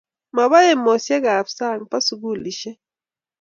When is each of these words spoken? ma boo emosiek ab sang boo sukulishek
ma 0.35 0.43
boo 0.51 0.67
emosiek 0.73 1.23
ab 1.37 1.47
sang 1.57 1.81
boo 1.89 2.03
sukulishek 2.07 2.77